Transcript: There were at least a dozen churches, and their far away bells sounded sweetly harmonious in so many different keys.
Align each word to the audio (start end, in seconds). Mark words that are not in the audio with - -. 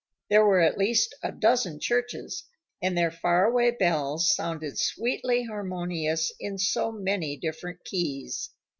There 0.31 0.43
were 0.43 0.61
at 0.61 0.79
least 0.79 1.13
a 1.21 1.31
dozen 1.31 1.79
churches, 1.79 2.45
and 2.81 2.97
their 2.97 3.11
far 3.11 3.45
away 3.45 3.69
bells 3.69 4.33
sounded 4.33 4.79
sweetly 4.79 5.43
harmonious 5.43 6.33
in 6.39 6.57
so 6.57 6.91
many 6.91 7.37
different 7.37 7.83
keys. 7.85 8.49